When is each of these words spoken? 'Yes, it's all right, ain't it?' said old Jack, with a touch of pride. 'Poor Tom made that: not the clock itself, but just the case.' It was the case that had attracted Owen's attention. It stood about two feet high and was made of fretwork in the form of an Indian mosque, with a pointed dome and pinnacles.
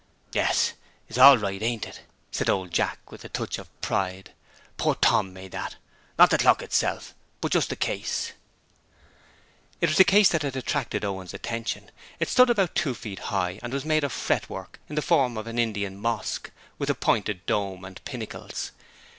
'Yes, 0.33 0.73
it's 1.07 1.19
all 1.19 1.37
right, 1.37 1.61
ain't 1.61 1.85
it?' 1.87 2.01
said 2.31 2.49
old 2.49 2.71
Jack, 2.71 3.11
with 3.11 3.23
a 3.23 3.29
touch 3.29 3.59
of 3.59 3.69
pride. 3.81 4.31
'Poor 4.75 4.95
Tom 4.95 5.31
made 5.31 5.51
that: 5.51 5.75
not 6.17 6.31
the 6.31 6.39
clock 6.39 6.63
itself, 6.63 7.13
but 7.39 7.51
just 7.51 7.69
the 7.69 7.75
case.' 7.75 8.31
It 9.79 9.89
was 9.89 9.99
the 9.99 10.03
case 10.03 10.29
that 10.29 10.41
had 10.41 10.55
attracted 10.55 11.05
Owen's 11.05 11.35
attention. 11.35 11.91
It 12.19 12.29
stood 12.29 12.49
about 12.49 12.73
two 12.73 12.95
feet 12.95 13.19
high 13.29 13.59
and 13.61 13.71
was 13.71 13.85
made 13.85 14.03
of 14.03 14.11
fretwork 14.11 14.79
in 14.89 14.95
the 14.95 15.03
form 15.03 15.37
of 15.37 15.45
an 15.45 15.59
Indian 15.59 15.97
mosque, 15.97 16.49
with 16.79 16.89
a 16.89 16.95
pointed 16.95 17.45
dome 17.45 17.85
and 17.85 18.03
pinnacles. 18.03 18.71